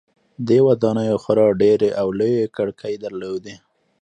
[0.47, 3.55] دې ودانیو خورا ډیرې او لویې کړکۍ درلودې.